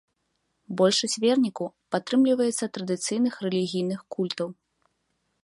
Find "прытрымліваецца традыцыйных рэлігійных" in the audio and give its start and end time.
1.97-4.01